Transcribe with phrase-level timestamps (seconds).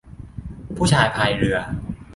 [0.77, 1.57] ผู้ชายพายเรือ